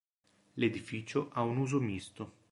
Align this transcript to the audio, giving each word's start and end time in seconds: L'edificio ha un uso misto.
L'edificio 0.55 1.29
ha 1.33 1.43
un 1.43 1.57
uso 1.57 1.79
misto. 1.79 2.39